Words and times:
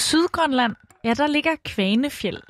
Sydgrønland, 0.00 0.76
ja, 1.04 1.14
der 1.14 1.26
ligger 1.26 1.50
Kvanefjeld. 1.64 2.42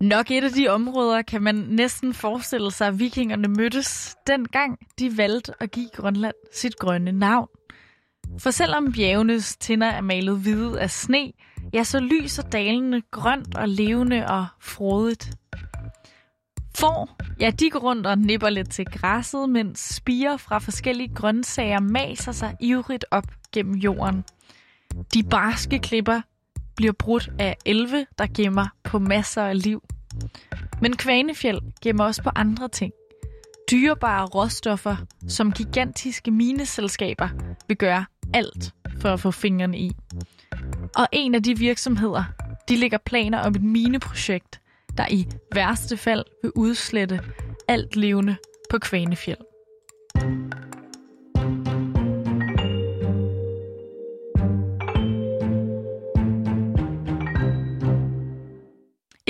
Nok 0.00 0.30
et 0.30 0.44
af 0.44 0.50
de 0.50 0.68
områder 0.68 1.22
kan 1.22 1.42
man 1.42 1.54
næsten 1.54 2.14
forestille 2.14 2.70
sig, 2.70 2.86
at 2.86 2.98
vikingerne 2.98 3.48
mødtes, 3.48 4.16
dengang 4.26 4.78
de 4.98 5.16
valgte 5.16 5.52
at 5.60 5.70
give 5.70 5.88
Grønland 5.94 6.34
sit 6.52 6.76
grønne 6.76 7.12
navn. 7.12 7.48
For 8.38 8.50
selvom 8.50 8.92
bjergenes 8.92 9.56
tinder 9.56 9.86
er 9.86 10.00
malet 10.00 10.38
hvide 10.38 10.80
af 10.80 10.90
sne, 10.90 11.32
ja, 11.74 11.84
så 11.84 12.00
lyser 12.00 12.42
dalene 12.42 13.02
grønt 13.10 13.56
og 13.56 13.68
levende 13.68 14.26
og 14.26 14.46
frodigt. 14.60 15.30
For, 16.76 17.18
ja, 17.40 17.50
de 17.50 17.70
går 17.70 17.78
rundt 17.78 18.06
og 18.06 18.18
nipper 18.18 18.50
lidt 18.50 18.70
til 18.70 18.84
græsset, 18.84 19.48
mens 19.48 19.80
spiger 19.80 20.36
fra 20.36 20.58
forskellige 20.58 21.14
grøntsager 21.14 21.80
maser 21.80 22.32
sig 22.32 22.56
ivrigt 22.60 23.04
op 23.10 23.26
gennem 23.52 23.74
jorden. 23.74 24.24
De 25.14 25.22
barske 25.22 25.78
klipper 25.78 26.20
bliver 26.80 26.92
brudt 26.92 27.30
af 27.38 27.56
elve, 27.66 28.06
der 28.18 28.26
gemmer 28.36 28.66
på 28.84 28.98
masser 28.98 29.42
af 29.42 29.62
liv. 29.62 29.82
Men 30.82 30.96
Kvanefjeld 30.96 31.60
gemmer 31.82 32.04
også 32.04 32.22
på 32.22 32.30
andre 32.34 32.68
ting. 32.68 32.92
Dyrebare 33.70 34.26
råstoffer, 34.26 34.96
som 35.28 35.52
gigantiske 35.52 36.30
mineselskaber 36.30 37.28
vil 37.68 37.76
gøre 37.76 38.04
alt 38.34 38.74
for 39.00 39.08
at 39.08 39.20
få 39.20 39.30
fingrene 39.30 39.78
i. 39.78 39.92
Og 40.96 41.06
en 41.12 41.34
af 41.34 41.42
de 41.42 41.58
virksomheder, 41.58 42.24
de 42.68 42.76
lægger 42.76 42.98
planer 42.98 43.38
om 43.38 43.54
et 43.54 43.62
mineprojekt, 43.62 44.60
der 44.96 45.06
i 45.10 45.26
værste 45.54 45.96
fald 45.96 46.24
vil 46.42 46.52
udslette 46.56 47.20
alt 47.68 47.96
levende 47.96 48.36
på 48.70 48.78
Kvanefjeld. 48.78 49.49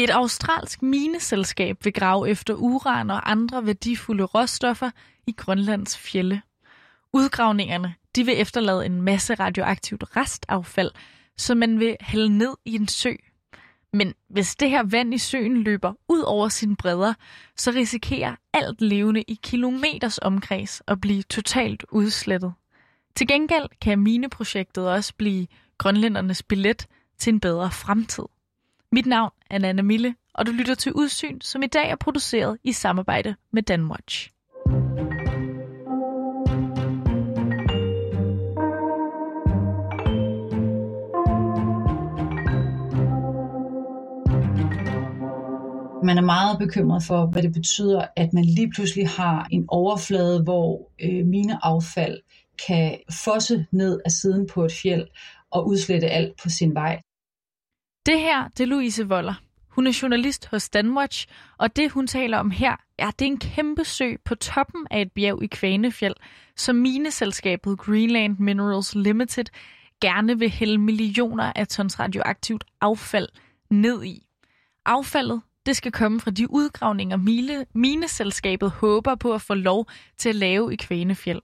Et 0.02 0.10
australsk 0.10 0.82
mineselskab 0.82 1.84
vil 1.84 1.92
grave 1.92 2.28
efter 2.28 2.54
uran 2.54 3.10
og 3.10 3.30
andre 3.30 3.66
værdifulde 3.66 4.24
råstoffer 4.24 4.90
i 5.26 5.32
Grønlands 5.32 5.98
fjelle. 5.98 6.42
Udgravningerne 7.12 7.94
de 8.16 8.24
vil 8.24 8.40
efterlade 8.40 8.86
en 8.86 9.02
masse 9.02 9.34
radioaktivt 9.34 10.16
restaffald, 10.16 10.90
som 11.36 11.58
man 11.58 11.78
vil 11.78 11.96
hælde 12.00 12.38
ned 12.38 12.54
i 12.64 12.74
en 12.74 12.88
sø. 12.88 13.12
Men 13.92 14.14
hvis 14.28 14.56
det 14.56 14.70
her 14.70 14.82
vand 14.82 15.14
i 15.14 15.18
søen 15.18 15.62
løber 15.62 15.92
ud 16.08 16.20
over 16.20 16.48
sine 16.48 16.76
bredder, 16.76 17.14
så 17.56 17.70
risikerer 17.70 18.36
alt 18.52 18.80
levende 18.80 19.22
i 19.22 19.38
kilometers 19.42 20.18
omkreds 20.18 20.82
at 20.86 21.00
blive 21.00 21.22
totalt 21.22 21.84
udslettet. 21.92 22.52
Til 23.16 23.26
gengæld 23.26 23.66
kan 23.80 23.98
mineprojektet 23.98 24.88
også 24.88 25.14
blive 25.14 25.46
grønlændernes 25.78 26.42
billet 26.42 26.86
til 27.18 27.32
en 27.32 27.40
bedre 27.40 27.70
fremtid. 27.70 28.24
Mit 28.92 29.06
navn 29.06 29.30
er 29.50 29.58
Nana 29.58 29.83
Mille, 29.83 30.14
og 30.34 30.46
du 30.46 30.52
lytter 30.52 30.74
til 30.74 30.92
Udsyn, 30.92 31.41
som 31.41 31.62
i 31.62 31.66
dag 31.66 31.91
er 31.91 31.96
produceret 31.96 32.58
i 32.64 32.72
samarbejde 32.72 33.34
med 33.52 33.62
Danwatch. 33.62 34.30
Man 46.04 46.19
er 46.19 46.22
meget 46.22 46.59
bekymret 46.59 47.03
for, 47.03 47.26
hvad 47.26 47.43
det 47.43 47.53
betyder, 47.53 48.06
at 48.16 48.32
man 48.32 48.44
lige 48.44 48.70
pludselig 48.70 49.09
har 49.09 49.48
en 49.50 49.64
overflade, 49.69 50.43
hvor 50.43 50.91
øh, 51.03 51.26
mine 51.26 51.64
affald 51.64 52.20
kan 52.66 52.98
fosse 53.25 53.66
ned 53.72 54.00
af 54.04 54.10
siden 54.10 54.47
på 54.47 54.64
et 54.64 54.72
fjeld 54.72 55.06
og 55.50 55.69
udslette 55.69 56.09
alt 56.09 56.32
på 56.43 56.48
sin 56.48 56.75
vej. 56.75 57.00
Det 58.06 58.21
her, 58.21 58.49
det 58.49 58.61
er 58.61 58.66
Louise 58.66 59.09
Voller. 59.09 59.34
Hun 59.69 59.87
er 59.87 59.99
journalist 60.03 60.47
hos 60.47 60.69
Danwatch, 60.69 61.27
og 61.59 61.77
det 61.77 61.91
hun 61.91 62.06
taler 62.06 62.38
om 62.38 62.50
her, 62.50 62.77
ja, 62.99 63.11
det 63.19 63.25
er 63.25 63.31
en 63.31 63.38
kæmpe 63.38 63.84
sø 63.84 64.15
på 64.25 64.34
toppen 64.34 64.87
af 64.91 65.03
et 65.03 65.12
bjerg 65.12 65.43
i 65.43 65.47
Kvanefjeld, 65.47 66.15
som 66.56 66.77
mineselskabet 66.77 67.78
Greenland 67.78 68.38
Minerals 68.38 68.94
Limited 68.94 69.44
gerne 70.00 70.38
vil 70.38 70.50
hælde 70.50 70.78
millioner 70.78 71.53
af 71.56 71.69
tons 71.69 72.00
radioaktivt 72.00 72.65
affald 72.81 73.28
ned 73.71 74.05
i. 74.05 74.27
Affaldet, 74.87 75.43
det 75.67 75.77
skal 75.77 75.93
komme 75.93 76.21
fra 76.21 76.31
de 76.31 76.50
udgravninger, 76.50 77.17
mine, 77.17 77.67
mineselskabet 77.75 78.71
håber 78.71 79.15
på 79.15 79.34
at 79.34 79.43
få 79.43 79.55
lov 79.55 79.87
til 80.19 80.28
at 80.28 80.34
lave 80.34 80.72
i 80.72 80.77
Kvanefjeld. 80.77 81.41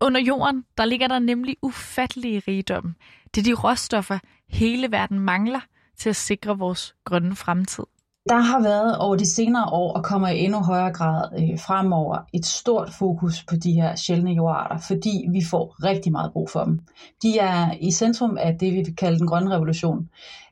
Under 0.00 0.20
jorden, 0.20 0.64
der 0.78 0.84
ligger 0.84 1.08
der 1.08 1.18
nemlig 1.18 1.56
ufattelige 1.62 2.42
rigdomme. 2.48 2.94
Det 3.34 3.40
er 3.40 3.44
de 3.44 3.60
råstoffer, 3.60 4.18
hele 4.48 4.90
verden 4.90 5.20
mangler 5.20 5.60
til 5.98 6.08
at 6.08 6.16
sikre 6.16 6.58
vores 6.58 6.94
grønne 7.04 7.36
fremtid. 7.36 7.84
Der 8.28 8.38
har 8.38 8.62
været 8.62 8.98
over 8.98 9.16
de 9.16 9.30
senere 9.34 9.64
år 9.64 9.92
og 9.92 10.04
kommer 10.04 10.28
i 10.28 10.38
endnu 10.38 10.58
højere 10.58 10.92
grad 10.92 11.28
øh, 11.38 11.58
fremover 11.60 12.18
et 12.34 12.46
stort 12.46 12.90
fokus 12.98 13.44
på 13.48 13.56
de 13.56 13.72
her 13.72 13.96
sjældne 13.96 14.32
jordarter, 14.32 14.78
fordi 14.78 15.26
vi 15.32 15.44
får 15.50 15.84
rigtig 15.84 16.12
meget 16.12 16.32
brug 16.32 16.50
for 16.50 16.64
dem. 16.64 16.80
De 17.22 17.38
er 17.38 17.74
i 17.80 17.92
centrum 17.92 18.38
af 18.40 18.58
det, 18.60 18.72
vi 18.72 18.76
vil 18.76 18.96
kalde 18.96 19.18
den 19.18 19.26
grønne 19.26 19.54
revolution. 19.54 20.08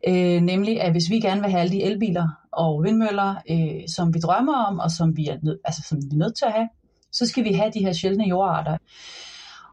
Øh, 0.08 0.40
nemlig, 0.42 0.80
at 0.80 0.92
hvis 0.92 1.10
vi 1.10 1.20
gerne 1.20 1.40
vil 1.40 1.50
have 1.50 1.60
alle 1.60 1.72
de 1.72 1.82
elbiler 1.82 2.28
og 2.52 2.82
vindmøller, 2.84 3.34
øh, 3.50 3.88
som 3.88 4.14
vi 4.14 4.18
drømmer 4.18 4.54
om, 4.54 4.78
og 4.78 4.90
som 4.90 5.16
vi, 5.16 5.26
er 5.28 5.36
nød, 5.42 5.58
altså, 5.64 5.82
som 5.88 5.98
vi 5.98 6.08
er 6.12 6.18
nødt 6.18 6.36
til 6.36 6.44
at 6.44 6.52
have, 6.52 6.68
så 7.12 7.26
skal 7.26 7.44
vi 7.44 7.52
have 7.52 7.70
de 7.74 7.80
her 7.80 7.92
sjældne 7.92 8.24
jordarter. 8.28 8.76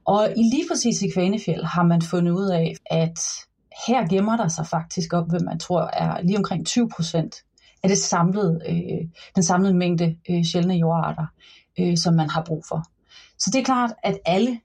Og 0.06 0.30
i 0.38 0.44
lige 0.54 0.66
præcis 0.72 1.02
i 1.02 1.10
Kvanefjeld 1.10 1.64
har 1.64 1.84
man 1.84 2.02
fundet 2.02 2.32
ud 2.32 2.50
af, 2.50 2.74
at 2.86 3.20
her 3.88 4.08
gemmer 4.08 4.38
der 4.38 4.48
sig 4.48 4.68
faktisk 4.68 5.14
op, 5.14 5.30
hvad 5.30 5.40
man 5.40 5.60
tror 5.60 5.82
er 5.82 6.22
lige 6.22 6.38
omkring 6.38 6.66
20 6.66 6.90
procent 6.96 7.36
af 7.84 7.90
det 7.90 7.98
samlede, 7.98 8.60
øh, 8.70 9.08
den 9.36 9.44
samlede 9.44 9.74
mængde 9.74 10.16
øh, 10.30 10.44
sjældne 10.44 10.76
jordarter, 10.76 11.26
øh, 11.80 11.98
som 11.98 12.14
man 12.14 12.30
har 12.30 12.44
brug 12.44 12.64
for. 12.68 12.84
Så 13.40 13.50
det 13.54 13.60
er 13.60 13.64
klart, 13.64 13.94
at 14.04 14.18
alle, 14.26 14.60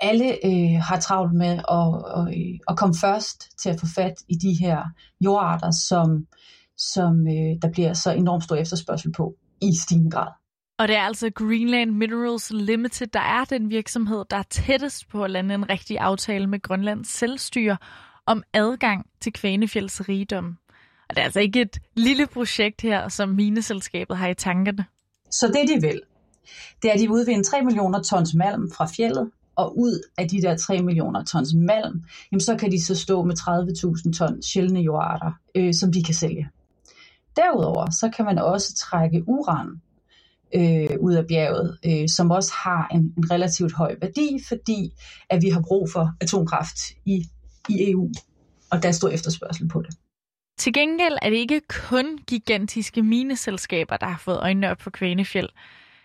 alle 0.00 0.46
øh, 0.46 0.80
har 0.80 1.00
travlt 1.00 1.34
med 1.34 1.60
at, 1.68 1.88
at, 2.18 2.38
øh, 2.38 2.58
at 2.68 2.76
komme 2.76 2.94
først 3.00 3.58
til 3.58 3.70
at 3.70 3.80
få 3.80 3.86
fat 3.94 4.14
i 4.28 4.34
de 4.34 4.54
her 4.60 4.82
jordarter, 5.20 5.70
som, 5.70 6.26
som 6.76 7.26
øh, 7.28 7.56
der 7.62 7.70
bliver 7.72 7.92
så 7.92 8.12
enormt 8.12 8.44
stor 8.44 8.56
efterspørgsel 8.56 9.12
på 9.12 9.34
i 9.62 9.76
stigende 9.76 10.10
grad. 10.10 10.28
Og 10.78 10.88
det 10.88 10.96
er 10.96 11.02
altså 11.02 11.30
Greenland 11.30 11.90
Minerals 11.90 12.50
Limited, 12.50 13.06
der 13.06 13.20
er 13.20 13.44
den 13.44 13.70
virksomhed, 13.70 14.24
der 14.30 14.36
er 14.36 14.42
tættest 14.42 15.08
på 15.08 15.24
at 15.24 15.30
lande 15.30 15.54
en 15.54 15.70
rigtig 15.70 15.98
aftale 15.98 16.46
med 16.46 16.62
Grønlands 16.62 17.08
selvstyre 17.08 17.76
om 18.28 18.42
adgang 18.52 19.06
til 19.20 19.32
Kvanefjelds 19.32 20.08
rigdom. 20.08 20.58
Og 21.08 21.16
det 21.16 21.20
er 21.20 21.24
altså 21.24 21.40
ikke 21.40 21.60
et 21.60 21.78
lille 21.94 22.26
projekt 22.26 22.80
her, 22.80 23.08
som 23.08 23.28
mineselskabet 23.28 24.16
har 24.16 24.28
i 24.28 24.34
tankerne. 24.34 24.84
Så 25.30 25.46
det 25.46 25.68
de 25.68 25.80
vil, 25.80 26.00
det 26.82 26.88
er, 26.88 26.94
at 26.94 27.00
de 27.00 27.10
udvinder 27.10 27.42
3 27.42 27.62
millioner 27.62 28.02
tons 28.02 28.34
malm 28.34 28.70
fra 28.72 28.86
fjellet, 28.86 29.30
og 29.56 29.78
ud 29.78 30.08
af 30.18 30.28
de 30.28 30.42
der 30.42 30.56
3 30.56 30.82
millioner 30.82 31.24
tons 31.24 31.54
malm, 31.54 32.04
jamen 32.32 32.40
så 32.40 32.56
kan 32.56 32.72
de 32.72 32.84
så 32.84 32.94
stå 32.94 33.24
med 33.24 33.34
30.000 33.38 34.12
tons 34.12 34.46
sjældne 34.46 34.80
jordarter, 34.80 35.32
øh, 35.54 35.74
som 35.74 35.92
de 35.92 36.04
kan 36.04 36.14
sælge. 36.14 36.48
Derudover 37.36 37.90
så 37.90 38.10
kan 38.16 38.24
man 38.24 38.38
også 38.38 38.74
trække 38.74 39.24
uran 39.26 39.68
øh, 40.54 40.98
ud 41.00 41.14
af 41.14 41.26
bjerget, 41.26 41.78
øh, 41.86 42.08
som 42.08 42.30
også 42.30 42.52
har 42.64 42.88
en, 42.94 43.14
en 43.16 43.30
relativt 43.30 43.72
høj 43.72 43.96
værdi, 44.00 44.38
fordi 44.48 44.92
at 45.30 45.42
vi 45.42 45.48
har 45.48 45.60
brug 45.68 45.90
for 45.92 46.12
atomkraft 46.20 46.78
i, 47.04 47.24
i 47.68 47.90
EU, 47.90 48.10
og 48.70 48.82
der 48.82 48.88
er 48.88 48.92
stor 48.92 49.08
efterspørgsel 49.08 49.68
på 49.68 49.82
det. 49.82 49.94
Til 50.58 50.72
gengæld 50.72 51.18
er 51.22 51.30
det 51.30 51.36
ikke 51.36 51.60
kun 51.68 52.18
gigantiske 52.26 53.02
mineselskaber, 53.02 53.96
der 53.96 54.06
har 54.06 54.18
fået 54.18 54.38
øjnene 54.40 54.70
op 54.70 54.80
for 54.80 54.90
Kvanefjeld. 54.90 55.48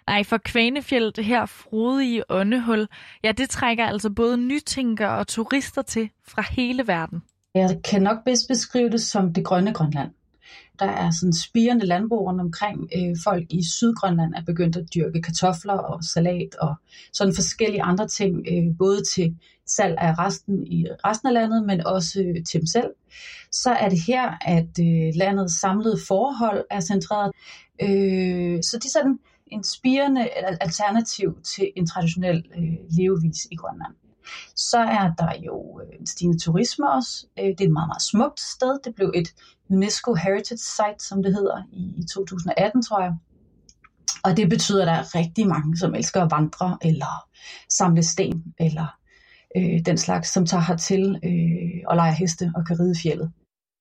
Nej, 0.07 0.23
for 0.23 0.37
Kvanefjeld, 0.37 1.11
det 1.11 1.25
her 1.25 1.45
frodige 1.45 2.31
åndehul, 2.31 2.87
ja, 3.23 3.31
det 3.31 3.49
trækker 3.49 3.85
altså 3.85 4.09
både 4.09 4.37
nytænkere 4.37 5.17
og 5.17 5.27
turister 5.27 5.81
til 5.81 6.09
fra 6.27 6.43
hele 6.49 6.87
verden. 6.87 7.23
Jeg 7.55 7.79
kan 7.83 8.01
nok 8.01 8.23
bedst 8.25 8.47
beskrive 8.47 8.89
det 8.89 9.01
som 9.01 9.33
det 9.33 9.45
grønne 9.45 9.73
Grønland. 9.73 10.09
Der 10.79 10.85
er 10.85 11.11
sådan 11.11 11.33
spirende 11.33 11.85
landbrug 11.85 12.27
rundt 12.27 12.41
omkring. 12.41 12.89
Øh, 12.97 13.15
folk 13.23 13.45
i 13.49 13.63
Sydgrønland 13.63 14.33
er 14.33 14.43
begyndt 14.45 14.75
at 14.75 14.93
dyrke 14.95 15.21
kartofler 15.21 15.73
og 15.73 16.03
salat 16.03 16.55
og 16.55 16.75
sådan 17.13 17.35
forskellige 17.35 17.83
andre 17.83 18.07
ting, 18.07 18.45
øh, 18.51 18.77
både 18.77 19.03
til 19.03 19.35
salg 19.65 19.97
af 19.97 20.19
resten 20.19 20.67
i 20.67 20.85
resten 21.05 21.27
af 21.27 21.33
landet, 21.33 21.65
men 21.65 21.85
også 21.85 22.19
øh, 22.21 22.43
til 22.45 22.59
dem 22.59 22.67
selv. 22.67 22.91
Så 23.51 23.71
er 23.71 23.89
det 23.89 23.99
her, 24.07 24.31
at 24.41 24.79
øh, 24.79 25.11
landets 25.15 25.59
samlede 25.59 25.97
forhold 26.07 26.65
er 26.71 26.79
centreret. 26.79 27.31
Øh, 27.81 28.63
så 28.63 28.77
det 28.77 28.85
er 28.85 28.99
sådan 28.99 29.19
en 29.47 29.63
spirende 29.63 30.29
alternativ 30.61 31.37
til 31.43 31.71
en 31.75 31.87
traditionel 31.87 32.45
øh, 32.57 32.73
levevis 32.89 33.47
i 33.51 33.55
Grønland. 33.55 33.93
Så 34.55 34.79
er 34.79 35.11
der 35.17 35.33
jo 35.45 35.81
øh, 35.81 35.99
en 35.99 36.07
stigende 36.07 36.39
turisme 36.39 36.91
også. 36.91 37.27
Øh, 37.39 37.45
det 37.45 37.61
er 37.61 37.65
et 37.65 37.71
meget, 37.71 37.87
meget 37.87 38.01
smukt 38.01 38.39
sted. 38.39 38.79
Det 38.83 38.95
blev 38.95 39.11
et 39.15 39.33
UNESCO 39.69 40.13
Heritage 40.13 40.57
Site, 40.57 41.07
som 41.07 41.23
det 41.23 41.33
hedder, 41.33 41.63
i 41.73 42.03
2018, 42.13 42.81
tror 42.81 43.01
jeg. 43.01 43.13
Og 44.23 44.37
det 44.37 44.49
betyder, 44.49 44.81
at 44.81 44.87
der 44.87 44.93
er 44.93 45.15
rigtig 45.15 45.47
mange, 45.47 45.77
som 45.77 45.95
elsker 45.95 46.21
at 46.21 46.31
vandre, 46.31 46.77
eller 46.81 47.27
samle 47.69 48.03
sten, 48.03 48.43
eller 48.59 48.87
øh, 49.57 49.85
den 49.85 49.97
slags, 49.97 50.33
som 50.33 50.45
tager 50.45 50.63
hertil 50.63 51.19
øh, 51.23 51.81
og 51.87 51.95
leger 51.95 52.11
heste 52.11 52.51
og 52.55 52.65
kan 52.67 52.79
ride 52.79 52.95
fjellet. 53.03 53.31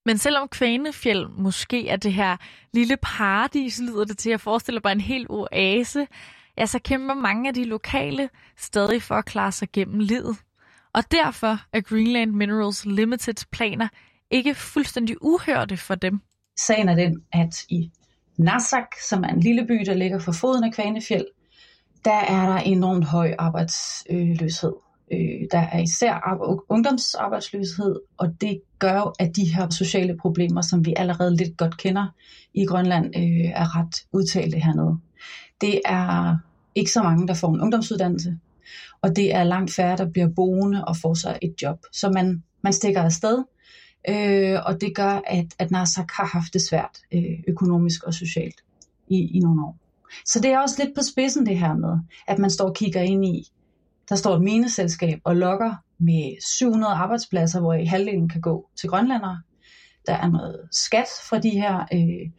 Men 0.06 0.18
selvom 0.18 0.48
Kvanefjeld 0.48 1.28
måske 1.28 1.88
er 1.88 1.96
det 1.96 2.12
her 2.12 2.36
lille 2.72 2.96
paradis, 3.02 3.80
lyder 3.80 4.04
det 4.04 4.18
til 4.18 4.30
at 4.30 4.40
forestille 4.40 4.80
bare 4.80 4.92
en 4.92 5.00
helt 5.00 5.26
oase, 5.30 6.06
ja, 6.58 6.66
så 6.66 6.78
kæmper 6.78 7.14
mange 7.14 7.48
af 7.48 7.54
de 7.54 7.64
lokale 7.64 8.28
stadig 8.56 9.02
for 9.02 9.14
at 9.14 9.24
klare 9.24 9.52
sig 9.52 9.68
gennem 9.72 10.00
livet. 10.00 10.36
Og 10.94 11.02
derfor 11.10 11.58
er 11.72 11.80
Greenland 11.80 12.30
Minerals 12.30 12.84
Limited 12.86 13.46
planer 13.52 13.88
ikke 14.30 14.54
fuldstændig 14.54 15.16
uhørte 15.20 15.76
for 15.76 15.94
dem. 15.94 16.20
Sagen 16.58 16.88
er 16.88 16.94
den, 16.94 17.22
at 17.32 17.64
i 17.68 17.90
Nasak, 18.38 18.86
som 19.08 19.24
er 19.24 19.28
en 19.28 19.40
lille 19.40 19.66
by, 19.66 19.82
der 19.86 19.94
ligger 19.94 20.18
for 20.18 20.32
foden 20.32 20.64
af 20.64 20.72
Kvanefjeld, 20.72 21.26
der 22.04 22.20
er 22.20 22.46
der 22.46 22.56
enormt 22.56 23.04
høj 23.04 23.34
arbejdsløshed. 23.38 24.72
Øh, 25.12 25.48
der 25.52 25.58
er 25.58 25.78
især 25.78 26.38
ungdomsarbejdsløshed, 26.68 28.00
og 28.18 28.40
det 28.40 28.60
gør 28.78 28.96
jo, 28.96 29.12
at 29.18 29.36
de 29.36 29.54
her 29.54 29.70
sociale 29.70 30.16
problemer, 30.16 30.60
som 30.60 30.86
vi 30.86 30.94
allerede 30.96 31.36
lidt 31.36 31.56
godt 31.56 31.78
kender 31.78 32.06
i 32.54 32.64
Grønland, 32.64 33.06
øh, 33.16 33.50
er 33.54 33.78
ret 33.78 34.06
udtalte 34.12 34.58
hernede. 34.58 34.98
Det 35.62 35.80
er 35.84 36.36
ikke 36.74 36.90
så 36.90 37.02
mange, 37.02 37.28
der 37.28 37.34
får 37.34 37.54
en 37.54 37.60
ungdomsuddannelse, 37.60 38.38
og 39.02 39.16
det 39.16 39.34
er 39.34 39.44
langt 39.44 39.74
færre, 39.74 39.96
der 39.96 40.10
bliver 40.10 40.28
boende 40.28 40.84
og 40.84 40.96
får 40.96 41.14
sig 41.14 41.38
et 41.42 41.54
job. 41.62 41.78
Så 41.92 42.10
man, 42.10 42.42
man 42.62 42.72
stikker 42.72 43.02
afsted, 43.02 43.44
øh, 44.08 44.58
og 44.66 44.80
det 44.80 44.94
gør, 44.94 45.20
at, 45.26 45.46
at 45.58 45.70
Nasak 45.70 46.10
har 46.12 46.26
haft 46.26 46.52
det 46.52 46.62
svært 46.62 46.98
øh, 47.14 47.38
økonomisk 47.48 48.04
og 48.04 48.14
socialt 48.14 48.64
i, 49.08 49.36
i 49.36 49.38
nogle 49.38 49.64
år. 49.64 49.76
Så 50.26 50.40
det 50.40 50.50
er 50.50 50.58
også 50.58 50.84
lidt 50.84 50.94
på 50.94 51.02
spidsen 51.02 51.46
det 51.46 51.58
her 51.58 51.74
med, 51.74 51.98
at 52.28 52.38
man 52.38 52.50
står 52.50 52.68
og 52.68 52.74
kigger 52.74 53.00
ind 53.00 53.24
i, 53.24 53.52
der 54.08 54.16
står 54.16 54.36
et 54.36 54.42
mineselskab 54.42 55.20
og 55.24 55.36
lokker 55.36 55.74
med 55.98 56.42
700 56.58 56.94
arbejdspladser, 56.94 57.60
hvor 57.60 57.74
i 57.74 57.84
halvdelen 57.84 58.28
kan 58.28 58.40
gå 58.40 58.68
til 58.76 58.88
grønlandere. 58.88 59.42
Der 60.06 60.14
er 60.14 60.30
noget 60.30 60.60
skat 60.70 61.06
fra 61.28 61.38
de 61.38 61.50
her 61.50 61.78
øh, 61.92 62.30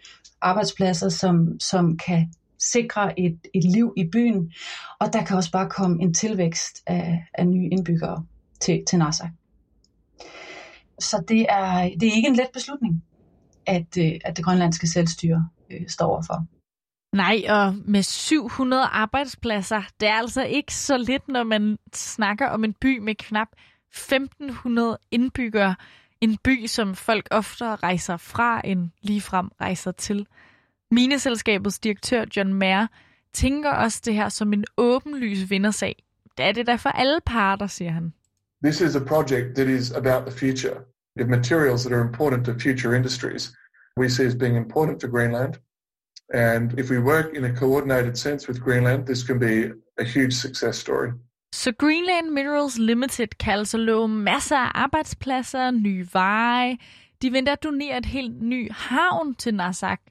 arbejdspladser, 0.41 1.09
som, 1.09 1.59
som 1.59 1.97
kan 1.97 2.33
sikre 2.71 3.19
et, 3.19 3.39
et 3.53 3.63
liv 3.63 3.93
i 3.97 4.09
byen. 4.11 4.51
Og 4.99 5.13
der 5.13 5.25
kan 5.25 5.37
også 5.37 5.51
bare 5.51 5.69
komme 5.69 6.01
en 6.01 6.13
tilvækst 6.13 6.83
af, 6.87 7.25
af 7.33 7.47
nye 7.47 7.69
indbyggere 7.71 8.25
til, 8.61 8.83
til 8.87 8.99
NASA. 8.99 9.27
Så 10.99 11.23
det 11.27 11.45
er, 11.49 11.89
det 11.99 12.07
er 12.07 12.15
ikke 12.15 12.27
en 12.27 12.35
let 12.35 12.49
beslutning, 12.53 13.03
at, 13.65 13.97
øh, 13.97 14.11
at 14.25 14.37
det 14.37 14.45
grønlandske 14.45 14.87
selvstyre 14.87 15.49
øh, 15.71 15.89
står 15.89 16.05
overfor. 16.05 16.45
Nej, 17.13 17.43
og 17.49 17.75
med 17.85 18.03
700 18.03 18.83
arbejdspladser, 18.83 19.81
det 19.99 20.09
er 20.09 20.13
altså 20.13 20.43
ikke 20.43 20.73
så 20.73 20.97
lidt, 20.97 21.27
når 21.27 21.43
man 21.43 21.77
snakker 21.93 22.47
om 22.47 22.63
en 22.63 22.73
by 22.73 22.97
med 22.97 23.15
knap 23.15 23.47
1500 23.91 24.97
indbyggere. 25.11 25.75
En 26.21 26.37
by, 26.43 26.65
som 26.65 26.95
folk 26.95 27.27
oftere 27.31 27.75
rejser 27.75 28.17
fra, 28.17 28.61
end 28.63 28.89
ligefrem 29.01 29.49
rejser 29.61 29.91
til. 29.91 30.27
Mineselskabets 30.93 31.79
direktør 31.79 32.25
John 32.37 32.53
Mayer 32.53 32.87
tænker 33.33 33.71
også 33.71 34.01
det 34.05 34.13
her 34.13 34.29
som 34.29 34.53
en 34.53 34.65
åbenlys 34.77 35.49
vindersag. 35.49 36.03
Det 36.37 36.45
er 36.45 36.51
det 36.51 36.67
der 36.67 36.77
for 36.77 36.89
alle 36.89 37.19
parter, 37.25 37.67
siger 37.67 37.91
han. 37.91 38.13
This 38.63 38.81
is 38.81 38.95
a 38.95 39.03
project 39.05 39.55
that 39.55 39.67
is 39.67 39.91
about 39.91 40.21
the 40.27 40.37
future. 40.39 40.75
The 41.19 41.27
materials 41.27 41.81
that 41.83 41.93
are 41.93 42.07
important 42.07 42.45
to 42.45 42.53
future 42.59 42.97
industries 42.97 43.53
we 43.97 44.09
see 44.09 44.25
as 44.25 44.35
being 44.35 44.57
important 44.57 45.01
for 45.01 45.07
Greenland. 45.07 45.53
And 46.33 46.79
if 46.79 46.89
we 46.89 46.99
work 46.99 47.25
in 47.35 47.43
a 47.45 47.55
coordinated 47.55 48.15
sense 48.15 48.47
with 48.47 48.61
Greenland, 48.61 49.05
this 49.05 49.23
can 49.23 49.39
be 49.39 49.55
a 49.97 50.03
huge 50.03 50.33
success 50.33 50.77
story. 50.77 51.11
Så 51.53 51.71
Greenland 51.71 52.29
Minerals 52.29 52.77
Limited 52.77 53.27
kan 53.39 53.53
altså 53.53 53.77
love 53.77 54.07
masser 54.07 54.57
af 54.57 54.71
arbejdspladser, 54.75 55.71
nye 55.71 56.07
veje. 56.13 56.77
De 57.21 57.31
venter 57.31 57.51
at 57.51 57.63
donere 57.63 57.97
et 57.97 58.05
helt 58.05 58.41
ny 58.41 58.71
havn 58.71 59.35
til 59.35 59.55
Nasak. 59.55 60.01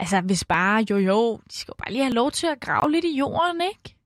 Altså, 0.00 0.20
hvis 0.20 0.44
bare, 0.44 0.86
jo 0.90 0.96
jo, 0.96 1.36
de 1.36 1.58
skal 1.58 1.74
bare 1.78 1.92
lige 1.92 2.02
have 2.02 2.14
lov 2.14 2.30
til 2.30 2.46
at 2.46 2.60
grave 2.60 2.92
lidt 2.92 3.04
i 3.04 3.18
jorden, 3.18 3.60
ikke? 3.60 3.96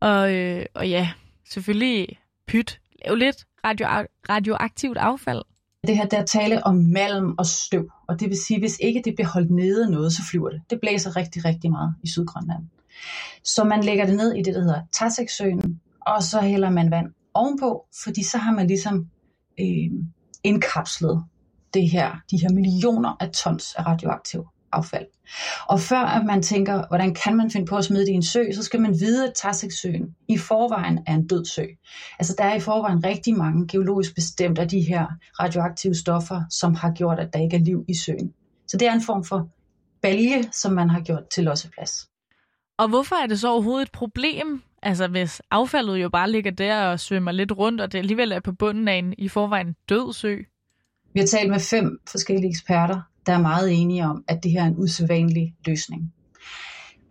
Og, 0.00 0.34
øh, 0.34 0.66
og 0.74 0.88
ja, 0.88 1.10
selvfølgelig 1.48 2.18
pyt, 2.46 2.80
lav 3.04 3.14
lidt 3.14 3.46
radio, 3.64 3.86
radioaktivt 4.30 4.98
affald. 4.98 5.42
Det 5.86 5.96
her 5.96 6.06
der 6.06 6.24
tale 6.24 6.66
om 6.66 6.76
malm 6.76 7.34
og 7.38 7.46
støv, 7.46 7.90
og 8.08 8.20
det 8.20 8.28
vil 8.28 8.38
sige, 8.46 8.60
hvis 8.60 8.78
ikke 8.80 9.02
det 9.04 9.14
bliver 9.14 9.28
holdt 9.28 9.50
nede 9.50 9.90
noget, 9.90 10.12
så 10.12 10.22
flyver 10.30 10.48
det. 10.50 10.62
Det 10.70 10.80
blæser 10.80 11.16
rigtig, 11.16 11.44
rigtig 11.44 11.70
meget 11.70 11.94
i 12.02 12.08
Sydgrønland. 12.08 12.62
Så 13.44 13.64
man 13.64 13.84
lægger 13.84 14.06
det 14.06 14.16
ned 14.16 14.34
i 14.34 14.42
det, 14.42 14.54
der 14.54 14.60
hedder 14.60 14.82
Tasseksøen, 14.92 15.80
og 16.00 16.22
så 16.22 16.40
hælder 16.40 16.70
man 16.70 16.90
vand 16.90 17.06
ovenpå, 17.34 17.86
fordi 18.04 18.22
så 18.22 18.38
har 18.38 18.52
man 18.52 18.66
ligesom 18.66 19.06
øh, 19.60 19.90
indkapslet 20.44 21.24
det 21.74 21.90
her, 21.90 22.16
de 22.30 22.38
her 22.38 22.52
millioner 22.52 23.16
af 23.20 23.30
tons 23.30 23.74
af 23.74 23.86
radioaktiv 23.86 24.46
affald. 24.72 25.06
Og 25.68 25.80
før 25.80 26.00
at 26.00 26.26
man 26.26 26.42
tænker, 26.42 26.84
hvordan 26.88 27.14
kan 27.14 27.36
man 27.36 27.50
finde 27.50 27.66
på 27.66 27.76
at 27.76 27.84
smide 27.84 28.06
det 28.06 28.12
i 28.12 28.14
en 28.14 28.22
sø, 28.22 28.44
så 28.54 28.62
skal 28.62 28.80
man 28.80 29.00
vide, 29.00 29.28
at 29.28 29.32
Tasseksøen 29.42 30.14
i 30.28 30.38
forvejen 30.38 30.98
er 31.06 31.14
en 31.14 31.26
død 31.26 31.44
sø. 31.44 31.64
Altså 32.18 32.34
der 32.38 32.44
er 32.44 32.54
i 32.54 32.60
forvejen 32.60 33.04
rigtig 33.04 33.36
mange 33.36 33.68
geologisk 33.68 34.14
bestemt 34.14 34.58
af 34.58 34.68
de 34.68 34.80
her 34.80 35.06
radioaktive 35.40 35.94
stoffer, 35.94 36.42
som 36.50 36.74
har 36.74 36.92
gjort, 36.92 37.18
at 37.18 37.32
der 37.32 37.40
ikke 37.40 37.56
er 37.56 37.60
liv 37.60 37.84
i 37.88 37.94
søen. 37.94 38.32
Så 38.68 38.76
det 38.76 38.88
er 38.88 38.92
en 38.92 39.02
form 39.02 39.24
for 39.24 39.48
balje, 40.02 40.42
som 40.52 40.72
man 40.72 40.90
har 40.90 41.00
gjort 41.00 41.28
til 41.34 41.44
losseplads. 41.44 42.08
Og 42.78 42.88
hvorfor 42.88 43.16
er 43.16 43.26
det 43.26 43.40
så 43.40 43.48
overhovedet 43.48 43.86
et 43.86 43.92
problem, 43.92 44.62
altså 44.82 45.06
hvis 45.08 45.42
affaldet 45.50 45.96
jo 45.96 46.08
bare 46.08 46.30
ligger 46.30 46.50
der 46.50 46.86
og 46.86 47.00
svømmer 47.00 47.32
lidt 47.32 47.52
rundt, 47.52 47.80
og 47.80 47.92
det 47.92 47.98
alligevel 47.98 48.32
er 48.32 48.40
på 48.40 48.52
bunden 48.52 48.88
af 48.88 48.94
en 48.94 49.14
i 49.18 49.28
forvejen 49.28 49.76
død 49.88 50.12
sø? 50.12 50.36
Vi 51.14 51.20
har 51.20 51.26
talt 51.26 51.50
med 51.50 51.60
fem 51.60 51.98
forskellige 52.10 52.50
eksperter, 52.50 53.00
der 53.28 53.34
er 53.34 53.42
meget 53.42 53.72
enige 53.72 54.04
om, 54.04 54.24
at 54.28 54.42
det 54.42 54.50
her 54.50 54.62
er 54.62 54.66
en 54.66 54.78
usædvanlig 54.78 55.54
løsning. 55.66 56.12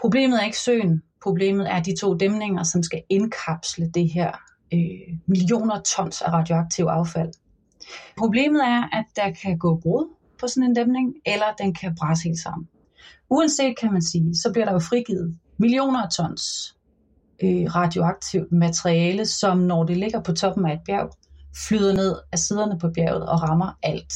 Problemet 0.01 0.41
er 0.41 0.45
ikke 0.45 0.59
søen. 0.59 1.01
Problemet 1.23 1.71
er 1.71 1.83
de 1.83 1.95
to 1.95 2.13
dæmninger, 2.13 2.63
som 2.63 2.83
skal 2.83 3.01
indkapsle 3.09 3.89
det 3.93 4.13
her 4.13 4.31
øh, 4.73 5.17
millioner 5.27 5.81
tons 5.81 6.21
af 6.21 6.31
radioaktiv 6.31 6.85
affald. 6.85 7.31
Problemet 8.17 8.61
er, 8.61 8.97
at 8.97 9.05
der 9.15 9.31
kan 9.31 9.57
gå 9.57 9.79
brud 9.83 10.15
på 10.39 10.47
sådan 10.47 10.63
en 10.63 10.75
dæmning, 10.75 11.15
eller 11.25 11.45
den 11.57 11.73
kan 11.73 11.95
brase 11.95 12.23
helt 12.23 12.39
sammen. 12.39 12.67
Uanset 13.29 13.79
kan 13.79 13.93
man 13.93 14.01
sige, 14.01 14.35
så 14.35 14.51
bliver 14.51 14.65
der 14.65 14.73
jo 14.73 14.79
frigivet 14.79 15.37
millioner 15.57 16.03
af 16.03 16.09
tons 16.11 16.75
øh, 17.43 17.75
radioaktivt 17.75 18.51
materiale, 18.51 19.25
som 19.25 19.57
når 19.57 19.83
det 19.83 19.97
ligger 19.97 20.21
på 20.23 20.31
toppen 20.31 20.65
af 20.65 20.73
et 20.73 20.81
bjerg, 20.85 21.09
flyder 21.67 21.93
ned 21.93 22.15
af 22.31 22.39
siderne 22.39 22.79
på 22.79 22.89
bjerget 22.95 23.29
og 23.29 23.43
rammer 23.43 23.77
alt 23.83 24.13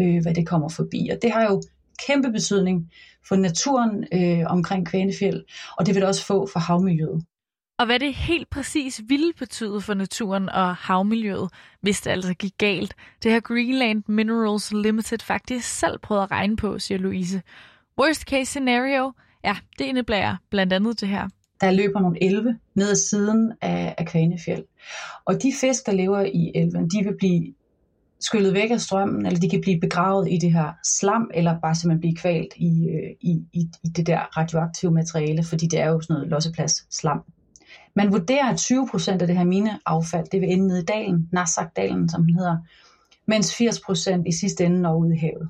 øh, 0.00 0.22
hvad 0.22 0.34
det 0.34 0.46
kommer 0.46 0.68
forbi. 0.68 1.08
Og 1.12 1.18
det 1.22 1.32
har 1.32 1.42
jo 1.42 1.62
kæmpe 2.06 2.32
betydning 2.32 2.90
for 3.28 3.36
naturen 3.36 4.04
øh, 4.12 4.44
omkring 4.46 4.86
Kvænefjeld, 4.86 5.44
og 5.78 5.86
det 5.86 5.94
vil 5.94 6.00
det 6.00 6.08
også 6.08 6.26
få 6.26 6.48
for 6.52 6.60
havmiljøet. 6.60 7.24
Og 7.78 7.86
hvad 7.86 7.98
det 7.98 8.14
helt 8.14 8.50
præcis 8.50 9.00
ville 9.08 9.32
betyde 9.38 9.80
for 9.80 9.94
naturen 9.94 10.48
og 10.48 10.76
havmiljøet, 10.76 11.48
hvis 11.80 12.00
det 12.00 12.10
altså 12.10 12.34
gik 12.34 12.58
galt, 12.58 12.94
det 13.22 13.32
har 13.32 13.40
Greenland 13.40 14.02
Minerals 14.08 14.72
Limited 14.72 15.18
faktisk 15.18 15.68
selv 15.68 15.98
prøvet 15.98 16.22
at 16.22 16.30
regne 16.30 16.56
på, 16.56 16.78
siger 16.78 16.98
Louise. 16.98 17.42
Worst 17.98 18.22
case 18.22 18.44
scenario, 18.44 19.12
ja, 19.44 19.56
det 19.78 19.84
indebærer 19.84 20.36
blandt 20.50 20.72
andet 20.72 21.00
det 21.00 21.08
her. 21.08 21.28
Der 21.60 21.70
løber 21.70 22.00
nogle 22.00 22.22
elve 22.22 22.58
ned 22.74 22.90
ad 22.90 22.96
siden 22.96 23.52
af, 23.60 23.94
af 23.98 24.06
Kvænefjeld. 24.06 24.64
Og 25.24 25.42
de 25.42 25.52
fisk, 25.60 25.86
der 25.86 25.92
lever 25.92 26.20
i 26.20 26.52
elven, 26.54 26.88
de 26.88 27.04
vil 27.04 27.16
blive 27.18 27.54
skyllet 28.20 28.54
væk 28.54 28.70
af 28.70 28.80
strømmen, 28.80 29.26
eller 29.26 29.40
de 29.40 29.50
kan 29.50 29.60
blive 29.60 29.80
begravet 29.80 30.28
i 30.30 30.38
det 30.38 30.52
her 30.52 30.72
slam, 30.84 31.30
eller 31.34 31.60
bare 31.60 31.74
simpelthen 31.74 32.00
blive 32.00 32.16
kvalt 32.16 32.52
i, 32.56 32.88
øh, 32.88 33.10
i, 33.20 33.44
i, 33.52 33.68
i 33.84 33.88
det 33.88 34.06
der 34.06 34.20
radioaktive 34.36 34.92
materiale, 34.92 35.44
fordi 35.44 35.66
det 35.66 35.80
er 35.80 35.88
jo 35.88 36.00
sådan 36.00 36.14
noget 36.14 36.28
losseplads 36.28 36.96
slam. 36.96 37.22
Man 37.96 38.12
vurderer, 38.12 38.52
at 38.52 38.58
20 38.58 38.88
procent 38.90 39.22
af 39.22 39.28
det 39.28 39.36
her 39.36 39.44
mineaffald, 39.44 40.26
det 40.32 40.40
vil 40.40 40.52
ende 40.52 40.66
nede 40.66 40.82
i 40.82 40.84
dalen, 40.84 41.28
Nassak-dalen, 41.32 42.08
som 42.08 42.22
den 42.22 42.34
hedder, 42.34 42.56
mens 43.26 43.54
80 43.54 43.80
procent 43.80 44.28
i 44.28 44.32
sidste 44.32 44.64
ende 44.64 44.80
når 44.80 44.96
ud 44.96 45.12
i 45.12 45.16
havet. 45.16 45.48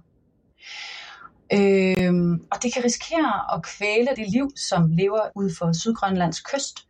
Øhm, 1.53 2.35
og 2.53 2.63
det 2.63 2.75
kan 2.75 2.85
risikere 2.85 3.55
at 3.55 3.63
kvæle 3.63 4.09
det 4.17 4.31
liv, 4.33 4.51
som 4.57 4.91
lever 4.91 5.21
ud 5.35 5.55
for 5.59 5.73
Sydgrønlands 5.73 6.41
kyst, 6.41 6.89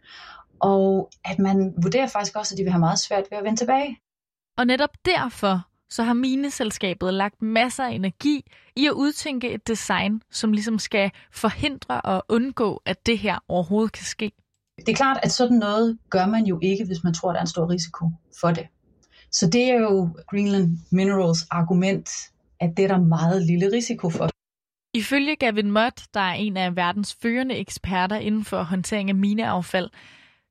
og 0.61 1.11
at 1.25 1.39
man 1.39 1.75
vurderer 1.83 2.07
faktisk 2.07 2.37
også, 2.37 2.55
at 2.55 2.59
de 2.59 2.63
vil 2.63 2.73
have 2.73 2.81
meget 2.81 2.99
svært 2.99 3.25
ved 3.31 3.39
at 3.39 3.45
vende 3.45 3.61
tilbage. 3.61 3.99
Og 4.59 4.67
netop 4.67 4.91
derfor 5.05 5.69
så 5.91 6.03
har 6.03 6.15
mineselskabet 6.15 7.15
lagt 7.15 7.43
masser 7.43 7.85
af 7.85 7.93
energi 7.93 8.45
i 8.77 8.87
at 8.87 8.93
udtænke 8.93 9.51
et 9.51 9.69
design, 9.69 10.23
som 10.31 10.53
ligesom 10.53 10.79
skal 10.79 11.11
forhindre 11.33 12.01
og 12.01 12.25
undgå, 12.29 12.83
at 12.85 13.07
det 13.07 13.19
her 13.19 13.39
overhovedet 13.49 13.93
kan 13.93 14.05
ske. 14.05 14.33
Det 14.79 14.89
er 14.89 14.97
klart, 14.97 15.19
at 15.23 15.33
sådan 15.33 15.57
noget 15.57 15.99
gør 16.11 16.27
man 16.27 16.45
jo 16.45 16.59
ikke, 16.63 16.85
hvis 16.85 17.05
man 17.05 17.15
tror, 17.15 17.31
der 17.31 17.39
er 17.39 17.41
en 17.41 17.47
stor 17.47 17.71
risiko 17.71 18.11
for 18.41 18.49
det. 18.49 18.67
Så 19.33 19.51
det 19.51 19.71
er 19.71 19.81
jo 19.81 20.09
Greenland 20.31 20.79
Minerals 20.93 21.47
argument, 21.51 22.09
at 22.61 22.77
det 22.77 22.85
er 22.85 22.89
der 22.89 23.01
meget 23.01 23.47
lille 23.47 23.73
risiko 23.73 24.11
for. 24.11 24.31
Ifølge 24.95 25.37
Gavin 25.37 25.71
Mott, 25.71 26.03
der 26.15 26.21
er 26.21 26.35
en 26.35 26.57
af 26.57 26.77
verdens 26.77 27.17
førende 27.23 27.55
eksperter 27.55 28.17
inden 28.17 28.45
for 28.45 28.63
håndtering 28.63 29.09
af 29.11 29.15
mineaffald, 29.15 29.91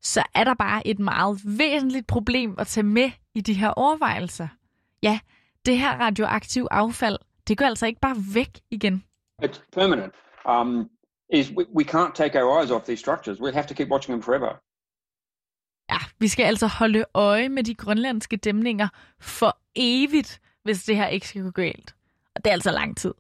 så 0.02 0.24
er 0.34 0.44
der 0.44 0.54
bare 0.54 0.88
et 0.88 1.00
meget 1.00 1.42
væsentligt 1.46 2.08
problem 2.08 2.56
at 2.58 2.68
tage 2.68 2.84
med 2.84 3.12
i 3.36 3.42
de 3.42 3.54
her 3.54 3.70
overvejelser. 3.70 4.48
Ja, 5.04 5.20
det 5.66 5.78
her 5.78 5.98
radioaktive 5.98 6.68
affald, 6.72 7.18
det 7.48 7.58
går 7.58 7.66
altså 7.66 7.86
ikke 7.86 8.00
bare 8.00 8.16
væk 8.34 8.60
igen. 8.72 9.04
It's 9.44 9.62
permanent. 9.72 10.14
Um, 10.50 10.90
is 11.30 11.52
we, 11.52 11.66
we 11.76 11.84
can't 11.84 12.14
take 12.14 12.36
our 12.36 12.60
eyes 12.60 12.72
off 12.72 12.86
these 12.86 13.00
structures. 13.00 13.40
We'll 13.40 13.54
have 13.54 13.68
to 13.68 13.74
keep 13.74 13.90
watching 13.90 14.14
them 14.14 14.24
forever. 14.24 14.62
Ja, 15.90 15.98
vi 16.20 16.28
skal 16.28 16.44
altså 16.44 16.68
holde 16.68 17.06
øje 17.14 17.50
med 17.50 17.64
de 17.64 17.76
grønlandske 17.76 18.38
dæmninger 18.38 18.88
for 19.20 19.58
evigt, 19.76 20.42
hvis 20.64 20.84
det 20.84 20.96
her 20.96 21.08
ikke 21.08 21.28
skal 21.28 21.44
gå 21.44 21.52
galt. 21.52 21.96
Og 22.36 22.46
det 22.46 22.50
er 22.50 22.54
altså 22.54 22.72
lang 22.72 22.98
tid. 22.98 23.14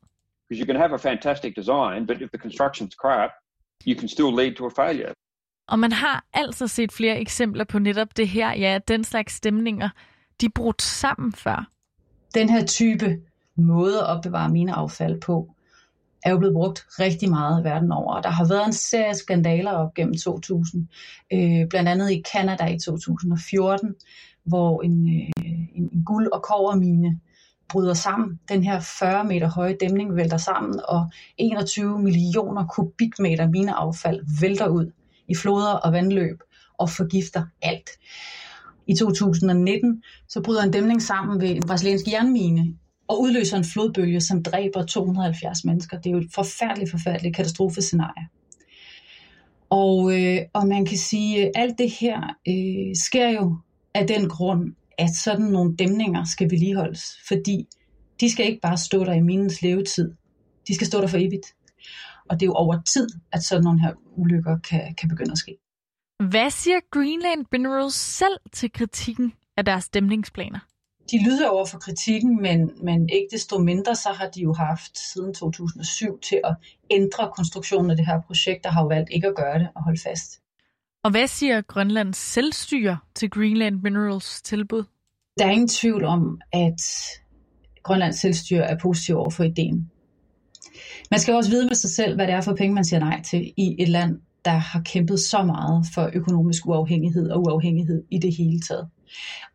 Because 0.50 0.62
you 0.62 0.65
can 0.65 0.75
have 0.75 0.94
a 0.94 0.98
fantastic 0.98 1.53
design, 1.55 2.08
but 2.08 2.22
if 2.22 2.29
the 2.29 2.41
construction's 2.48 2.96
crap, 3.01 3.32
you 3.88 4.00
can 4.00 4.08
still 4.08 4.32
lead 4.39 4.55
to 4.55 4.65
a 4.65 4.70
failure. 4.70 5.13
Og 5.67 5.79
man 5.79 5.91
har 5.91 6.25
altså 6.34 6.67
set 6.67 6.91
flere 6.91 7.19
eksempler 7.19 7.63
på 7.63 7.79
netop 7.79 8.17
det 8.17 8.27
her, 8.27 8.53
ja, 8.53 8.79
den 8.88 9.03
slags 9.03 9.34
stemninger, 9.34 9.89
de 10.41 10.45
er 10.45 10.50
brudt 10.55 10.81
sammen 10.81 11.34
før. 11.34 11.72
Den 12.34 12.50
her 12.50 12.65
type 12.65 13.17
måde 13.55 14.00
at 14.00 14.07
opbevare 14.07 14.50
mineaffald 14.50 15.22
på, 15.22 15.55
er 16.24 16.31
jo 16.31 16.38
blevet 16.38 16.53
brugt 16.53 16.86
rigtig 17.00 17.29
meget 17.29 17.63
verden 17.63 17.91
over. 17.91 18.22
Der 18.22 18.29
har 18.29 18.48
været 18.48 18.65
en 18.65 18.74
serie 18.74 19.15
skandaler 19.15 19.72
op 19.72 19.93
gennem 19.93 20.15
2000, 20.17 20.88
øh, 21.34 21.67
blandt 21.69 21.89
andet 21.89 22.12
i 22.12 22.24
Kanada 22.34 22.65
i 22.65 22.79
2014, 22.79 23.95
hvor 24.43 24.81
en, 24.81 25.10
øh, 25.10 25.45
en, 25.75 25.89
en 25.93 26.03
guld- 26.05 26.31
og 26.34 26.43
kovermine 26.43 27.19
bryder 27.69 27.93
sammen. 27.93 28.39
Den 28.50 28.63
her 28.63 28.79
40 28.79 29.24
meter 29.24 29.50
høje 29.50 29.77
dæmning 29.79 30.15
vælter 30.15 30.38
sammen, 30.38 30.79
og 30.88 31.10
21 31.38 32.00
millioner 32.00 32.67
kubikmeter 32.67 33.48
mineaffald 33.48 34.41
vælter 34.41 34.67
ud 34.67 34.91
i 35.29 35.36
floder 35.36 35.74
og 35.74 35.94
vandløb 35.94 36.39
og 36.77 36.89
forgifter 36.89 37.46
alt. 37.62 37.89
I 38.88 38.96
2019 38.96 40.03
så 40.27 40.41
bryder 40.41 40.63
en 40.63 40.72
dæmning 40.72 41.01
sammen 41.01 41.41
ved 41.41 41.50
en 41.50 41.67
brasiliansk 41.67 42.08
jernmine 42.08 42.75
og 43.08 43.22
udløser 43.22 43.58
en 43.58 43.63
flodbølge, 43.63 44.22
som 44.22 44.44
dræber 44.44 44.86
270 44.86 45.65
mennesker. 45.65 45.98
Det 45.98 46.10
er 46.10 46.12
jo 46.12 46.17
et 46.17 46.34
forfærdeligt, 46.36 46.91
forfærdeligt 46.91 47.36
katastrofescenarie. 47.36 48.27
Og, 49.70 50.22
øh, 50.22 50.41
og 50.53 50.67
man 50.67 50.86
kan 50.86 50.98
sige, 50.98 51.46
at 51.46 51.51
alt 51.55 51.77
det 51.77 51.91
her 51.91 52.22
øh, 52.48 52.96
sker 52.96 53.29
jo 53.29 53.58
af 53.94 54.08
den 54.08 54.29
grund, 54.29 54.74
at 54.98 55.10
sådan 55.10 55.46
nogle 55.46 55.75
dæmninger 55.75 56.24
skal 56.24 56.51
vedligeholdes, 56.51 57.17
fordi 57.27 57.67
de 58.20 58.32
skal 58.32 58.46
ikke 58.46 58.62
bare 58.62 58.77
stå 58.77 59.03
der 59.03 59.13
i 59.13 59.22
minens 59.22 59.62
levetid. 59.62 60.12
De 60.67 60.75
skal 60.75 60.88
stå 60.88 61.01
der 61.01 61.08
for 61.08 61.17
evigt. 61.17 61.46
Og 62.29 62.39
det 62.39 62.41
er 62.41 62.48
jo 62.48 62.53
over 62.53 62.82
tid, 62.94 63.08
at 63.32 63.44
sådan 63.44 63.63
nogle 63.63 63.82
her 63.82 63.94
ulykker 64.17 64.58
kan, 64.58 64.96
kan 64.96 65.10
begynde 65.10 65.32
at 65.32 65.38
ske. 65.38 65.58
Hvad 66.29 66.50
siger 66.50 66.79
Greenland 66.91 67.46
Minerals 67.51 67.96
selv 67.96 68.38
til 68.53 68.72
kritikken 68.72 69.34
af 69.58 69.65
deres 69.65 69.89
dæmningsplaner? 69.89 70.60
De 71.12 71.24
lyder 71.25 71.50
over 71.50 71.65
for 71.65 71.79
kritikken, 71.79 72.41
men, 72.41 72.72
men 72.84 73.10
ikke 73.10 73.27
desto 73.32 73.60
mindre, 73.60 73.96
så 73.96 74.10
har 74.10 74.27
de 74.29 74.41
jo 74.41 74.53
haft 74.53 74.98
siden 75.13 75.34
2007 75.34 76.20
til 76.20 76.41
at 76.44 76.55
ændre 76.91 77.32
konstruktionen 77.36 77.91
af 77.91 77.98
det 77.98 78.05
her 78.05 78.22
projekt, 78.22 78.63
der 78.63 78.70
har 78.70 78.82
jo 78.82 78.88
valgt 78.88 79.10
ikke 79.13 79.27
at 79.27 79.36
gøre 79.36 79.60
det 79.60 79.67
og 79.75 79.84
holde 79.84 80.01
fast. 80.01 80.41
Og 81.03 81.12
hvad 81.12 81.27
siger 81.27 81.62
Grønlands 81.62 82.17
selvstyre 82.17 82.98
til 83.15 83.29
Greenland 83.29 83.82
Minerals 83.82 84.41
tilbud? 84.41 84.84
Der 85.39 85.46
er 85.46 85.51
ingen 85.51 85.67
tvivl 85.67 86.03
om, 86.03 86.41
at 86.51 86.82
Grønlands 87.84 88.20
selvstyre 88.20 88.63
er 88.63 88.77
positiv 88.82 89.17
over 89.17 89.29
for 89.29 89.44
ideen. 89.44 89.91
Man 91.12 91.20
skal 91.20 91.34
også 91.34 91.50
vide 91.50 91.65
med 91.65 91.75
sig 91.75 91.89
selv, 91.89 92.15
hvad 92.15 92.27
det 92.27 92.34
er 92.34 92.41
for 92.41 92.55
penge, 92.55 92.75
man 92.75 92.86
siger 92.86 93.00
nej 93.00 93.22
til 93.22 93.53
i 93.58 93.75
et 93.79 93.89
land, 93.89 94.20
der 94.46 94.51
har 94.51 94.82
kæmpet 94.82 95.20
så 95.20 95.44
meget 95.44 95.86
for 95.94 96.10
økonomisk 96.13 96.65
uafhængighed 96.65 97.29
og 97.29 97.41
uafhængighed 97.41 98.03
i 98.12 98.17
det 98.20 98.36
hele 98.36 98.60
taget. 98.60 98.88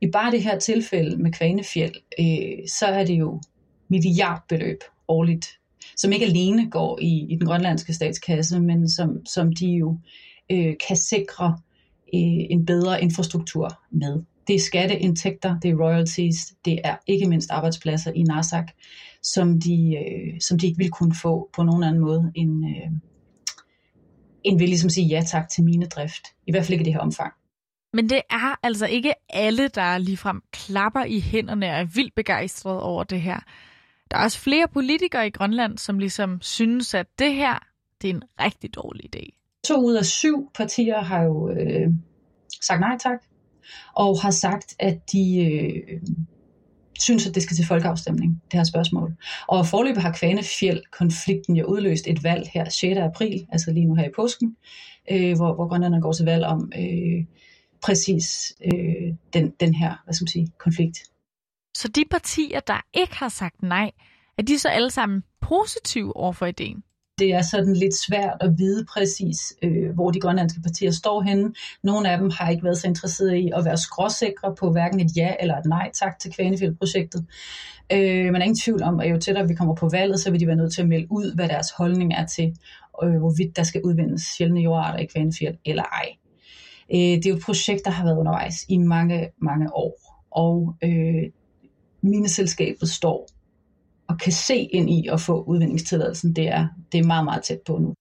I 0.01 0.07
bare 0.13 0.31
det 0.31 0.43
her 0.43 0.59
tilfælde 0.59 1.23
med 1.23 1.33
Kvanefjeld, 1.33 1.95
øh, 2.21 2.69
så 2.69 2.87
er 2.87 3.05
det 3.05 3.15
jo 3.15 3.41
milliardbeløb 3.89 4.79
årligt, 5.09 5.47
som 5.97 6.13
ikke 6.13 6.27
alene 6.27 6.71
går 6.71 6.99
i, 7.03 7.27
i 7.31 7.37
den 7.37 7.47
grønlandske 7.47 7.93
statskasse, 7.93 8.61
men 8.61 8.89
som, 8.89 9.27
som 9.27 9.53
de 9.53 9.67
jo 9.67 9.99
øh, 10.53 10.75
kan 10.89 10.97
sikre 10.97 11.59
øh, 12.15 12.47
en 12.51 12.67
bedre 12.67 13.03
infrastruktur 13.03 13.81
med. 13.91 14.23
Det 14.51 14.57
er 14.57 14.61
skatteindtægter, 14.61 15.61
det 15.61 15.71
er 15.71 15.75
royalties, 15.75 16.37
det 16.65 16.81
er 16.85 16.97
ikke 17.07 17.29
mindst 17.29 17.51
arbejdspladser 17.51 18.13
i 18.13 18.23
Narsak, 18.23 18.69
som 19.23 19.61
de, 19.61 19.97
øh, 19.97 20.41
som 20.41 20.59
de 20.59 20.67
ikke 20.67 20.79
vil 20.79 20.91
kunne 20.91 21.15
få 21.15 21.51
på 21.53 21.63
nogen 21.63 21.83
anden 21.83 22.01
måde 22.01 22.33
end, 22.35 22.67
øh, 22.67 22.91
end 24.45 24.59
vil 24.59 24.69
ligesom 24.69 24.91
sige 24.91 25.07
ja 25.07 25.23
tak 25.27 25.49
til 25.49 25.65
mine 25.65 25.87
drift. 25.87 26.27
I 26.47 26.51
hvert 26.51 26.65
fald 26.65 26.73
ikke 26.73 26.83
i 26.83 26.85
det 26.85 26.93
her 26.93 27.01
omfang. 27.01 27.33
Men 27.93 28.09
det 28.11 28.23
er 28.31 28.67
altså 28.67 28.87
ikke 28.87 29.13
alle, 29.29 29.69
der 29.69 29.99
ligefrem 29.99 30.43
klapper 30.53 31.05
i 31.05 31.21
hænderne 31.21 31.67
og 31.67 31.73
er 31.73 31.85
vildt 31.85 32.15
begejstrede 32.15 32.83
over 32.83 33.05
det 33.05 33.21
her. 33.21 33.41
Der 34.11 34.17
er 34.17 34.25
også 34.25 34.39
flere 34.39 34.69
politikere 34.69 35.27
i 35.27 35.31
Grønland, 35.31 35.79
som 35.79 35.99
ligesom 35.99 36.39
synes, 36.41 36.95
at 36.95 37.07
det 37.19 37.35
her 37.35 37.59
det 38.03 38.11
er 38.11 38.15
en 38.15 38.23
rigtig 38.41 38.75
dårlig 38.75 39.17
idé. 39.17 39.61
To 39.65 39.85
ud 39.85 39.95
af 39.95 40.05
syv 40.05 40.51
partier 40.55 41.01
har 41.01 41.23
jo 41.23 41.51
øh, 41.51 41.89
sagt 42.63 42.81
nej 42.81 42.99
tak, 42.99 43.19
og 43.97 44.21
har 44.23 44.31
sagt, 44.31 44.75
at 44.79 45.13
de 45.13 45.45
øh, 45.45 46.01
synes, 47.01 47.27
at 47.27 47.35
det 47.35 47.43
skal 47.43 47.57
til 47.57 47.67
folkeafstemning, 47.67 48.43
det 48.51 48.59
her 48.59 48.65
spørgsmål. 48.65 49.17
Og 49.49 49.67
forløbet 49.67 50.03
har 50.03 50.13
Kvanefjeld-konflikten 50.13 51.57
jo 51.57 51.67
udløst 51.67 52.07
et 52.07 52.25
valg 52.25 52.51
her 52.55 52.69
6. 52.69 52.99
april, 52.99 53.47
altså 53.53 53.73
lige 53.73 53.87
nu 53.87 53.95
her 53.95 54.05
i 54.05 54.13
påsken, 54.17 54.57
øh, 55.11 55.37
hvor, 55.37 55.55
hvor 55.55 55.69
grønlanderne 55.69 56.03
går 56.03 56.13
til 56.13 56.25
valg 56.25 56.45
om 56.45 56.73
øh, 56.79 57.25
præcis 57.83 58.55
øh, 58.65 59.15
den, 59.33 59.53
den 59.61 59.75
her 59.75 59.95
hvad 60.05 60.15
skal 60.15 60.25
man 60.25 60.29
sige, 60.29 60.49
konflikt. 60.59 60.99
Så 61.75 61.89
de 61.89 62.05
partier, 62.11 62.61
der 62.61 62.81
ikke 62.95 63.17
har 63.17 63.29
sagt 63.29 63.63
nej, 63.63 63.91
er 64.39 64.43
de 64.43 64.59
så 64.59 64.69
alle 64.69 64.91
sammen 64.91 65.23
positive 65.41 66.17
over 66.17 66.33
for 66.33 66.47
ideen? 66.47 66.83
Det 67.21 67.35
er 67.35 67.43
sådan 67.43 67.75
lidt 67.77 67.95
svært 67.95 68.37
at 68.41 68.59
vide 68.59 68.85
præcis, 68.85 69.55
øh, 69.63 69.95
hvor 69.95 70.11
de 70.11 70.21
grønlandske 70.21 70.61
partier 70.61 70.91
står 70.91 71.23
henne. 71.23 71.55
Nogle 71.83 72.11
af 72.11 72.19
dem 72.19 72.31
har 72.31 72.51
ikke 72.51 72.65
været 72.65 72.79
så 72.79 72.87
interesserede 72.87 73.41
i 73.41 73.51
at 73.55 73.65
være 73.65 73.77
skråsikre 73.77 74.55
på 74.55 74.73
hverken 74.73 75.01
et 75.01 75.17
ja 75.17 75.35
eller 75.41 75.57
et 75.57 75.67
nej 75.67 75.91
tak 75.95 76.19
til 76.19 76.33
Kvanefjeld-projektet. 76.33 77.27
Øh, 77.93 78.33
man 78.33 78.37
er 78.37 78.45
ingen 78.45 78.59
tvivl 78.65 78.83
om, 78.83 79.01
at 79.01 79.11
jo 79.11 79.19
tættere 79.19 79.49
vi 79.49 79.55
kommer 79.55 79.75
på 79.75 79.89
valget, 79.89 80.21
så 80.21 80.31
vil 80.31 80.41
de 80.41 80.47
være 80.47 80.57
nødt 80.57 80.75
til 80.75 80.83
at 80.83 80.89
melde 80.89 81.07
ud, 81.11 81.35
hvad 81.35 81.49
deres 81.49 81.71
holdning 81.71 82.15
er 82.15 82.27
til, 82.27 82.57
øh, 83.05 83.19
hvorvidt 83.19 83.57
der 83.57 83.63
skal 83.63 83.83
udvindes 83.85 84.23
sjældne 84.23 84.61
jordarter 84.61 84.99
i 84.99 85.07
Kvanefjeld 85.07 85.57
eller 85.65 85.83
ej. 85.83 86.09
Øh, 86.95 86.99
det 86.99 87.27
er 87.27 87.31
jo 87.31 87.37
et 87.37 87.43
projekt, 87.43 87.85
der 87.85 87.91
har 87.91 88.05
været 88.05 88.19
undervejs 88.19 88.65
i 88.69 88.77
mange, 88.77 89.29
mange 89.39 89.75
år, 89.75 90.25
og 90.31 90.75
øh, 90.85 91.23
mineselskabet 92.03 92.89
står 92.89 93.29
og 94.11 94.19
kan 94.19 94.33
se 94.33 94.57
ind 94.57 94.91
i 94.91 95.09
at 95.09 95.21
få 95.21 95.43
udvindingstilladelsen, 95.43 96.37
det 96.37 96.49
er, 96.49 96.69
det 96.93 97.01
er 97.01 97.05
meget, 97.05 97.25
meget 97.25 97.43
tæt 97.43 97.61
på 97.67 97.79
nu. 97.79 97.95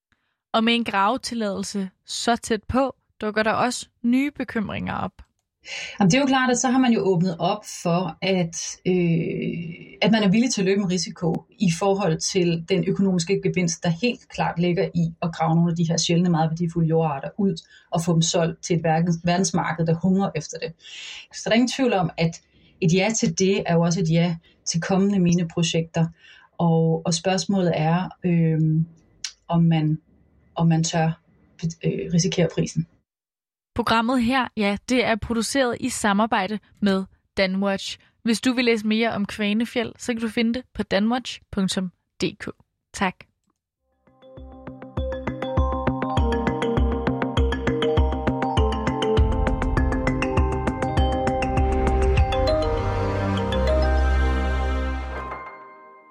Og 0.53 0.63
med 0.63 0.75
en 0.75 0.83
gravetilladelse 0.83 1.89
så 2.05 2.35
tæt 2.35 2.63
på, 2.63 2.95
dukker 3.21 3.43
der 3.43 3.51
også 3.51 3.87
nye 4.03 4.31
bekymringer 4.31 4.93
op. 4.93 5.11
Jamen, 5.99 6.11
det 6.11 6.17
er 6.17 6.21
jo 6.21 6.25
klart, 6.25 6.51
at 6.51 6.57
så 6.57 6.69
har 6.69 6.79
man 6.79 6.93
jo 6.93 7.01
åbnet 7.01 7.35
op 7.39 7.63
for, 7.83 8.17
at, 8.21 8.55
øh, 8.85 9.99
at 10.01 10.11
man 10.11 10.23
er 10.23 10.31
villig 10.31 10.53
til 10.53 10.61
at 10.61 10.65
løbe 10.65 10.81
en 10.81 10.91
risiko 10.91 11.45
i 11.49 11.71
forhold 11.79 12.19
til 12.19 12.65
den 12.69 12.83
økonomiske 12.87 13.41
gevinst, 13.43 13.83
der 13.83 13.89
helt 13.89 14.29
klart 14.29 14.59
ligger 14.59 14.89
i 14.95 15.13
at 15.21 15.33
grave 15.33 15.55
nogle 15.55 15.71
af 15.71 15.75
de 15.75 15.87
her 15.89 15.97
sjældne, 15.97 16.29
meget 16.29 16.49
værdifulde 16.49 16.87
jordarter 16.87 17.29
ud 17.37 17.55
og 17.91 18.01
få 18.01 18.13
dem 18.13 18.21
solgt 18.21 18.63
til 18.63 18.75
et 18.75 18.83
verdensmarked, 19.23 19.85
der 19.85 19.93
hungrer 19.93 20.29
efter 20.35 20.57
det. 20.57 20.73
Så 21.33 21.41
der 21.45 21.49
er 21.49 21.55
ingen 21.55 21.71
tvivl 21.77 21.93
om, 21.93 22.09
at 22.17 22.41
et 22.81 22.93
ja 22.93 23.09
til 23.19 23.39
det 23.39 23.63
er 23.65 23.73
jo 23.73 23.81
også 23.81 23.99
et 23.99 24.11
ja 24.11 24.37
til 24.65 24.81
kommende 24.81 25.19
mine 25.19 25.47
projekter. 25.47 26.07
Og, 26.57 27.01
og 27.05 27.13
spørgsmålet 27.13 27.71
er, 27.75 28.09
øh, 28.23 28.59
om, 29.47 29.63
man, 29.63 30.01
om 30.55 30.67
man 30.67 30.83
tør 30.83 31.21
øh, 31.85 32.13
risikere 32.13 32.47
prisen. 32.55 32.87
Programmet 33.75 34.23
her, 34.23 34.47
ja, 34.57 34.77
det 34.89 35.05
er 35.05 35.15
produceret 35.15 35.77
i 35.79 35.89
samarbejde 35.89 36.59
med 36.81 37.03
Danwatch. 37.37 37.97
Hvis 38.23 38.41
du 38.41 38.53
vil 38.53 38.65
læse 38.65 38.87
mere 38.87 39.11
om 39.11 39.25
Kvanefjeld, 39.25 39.93
så 39.97 40.13
kan 40.13 40.21
du 40.21 40.29
finde 40.29 40.53
det 40.53 40.63
på 40.73 40.83
danwatch.dk. 40.83 42.49
Tak. 42.93 43.28